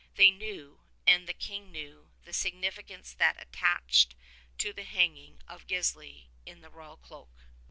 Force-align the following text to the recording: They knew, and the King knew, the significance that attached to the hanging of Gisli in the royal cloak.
They 0.15 0.31
knew, 0.31 0.79
and 1.05 1.27
the 1.27 1.33
King 1.35 1.71
knew, 1.71 2.09
the 2.25 2.33
significance 2.33 3.13
that 3.13 3.39
attached 3.39 4.15
to 4.57 4.73
the 4.73 4.81
hanging 4.81 5.43
of 5.47 5.67
Gisli 5.67 6.29
in 6.43 6.61
the 6.61 6.71
royal 6.71 6.97
cloak. 6.97 7.45